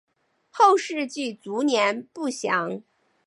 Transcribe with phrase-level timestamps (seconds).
[0.49, 2.81] 后事及卒年不详。